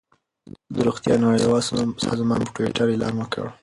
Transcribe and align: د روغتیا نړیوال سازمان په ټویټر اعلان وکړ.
د 0.75 0.77
روغتیا 0.87 1.15
نړیوال 1.25 1.61
سازمان 2.05 2.39
په 2.43 2.51
ټویټر 2.55 2.87
اعلان 2.91 3.13
وکړ. 3.17 3.45